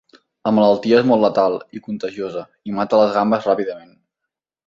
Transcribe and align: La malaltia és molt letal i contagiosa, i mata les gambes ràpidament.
La 0.47 0.51
malaltia 0.59 1.01
és 1.01 1.09
molt 1.09 1.21
letal 1.25 1.57
i 1.79 1.83
contagiosa, 1.89 2.43
i 2.71 2.75
mata 2.79 3.01
les 3.01 3.13
gambes 3.19 3.45
ràpidament. 3.51 3.93